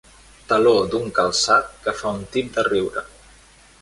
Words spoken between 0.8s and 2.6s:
d'un calçat que fa un tip